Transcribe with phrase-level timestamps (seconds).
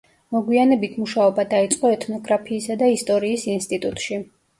[0.35, 4.19] მოგვიანებით მუშაობა დაიწყო ეთნოგრაფიისა და ისტორიის ინსტიტუტში.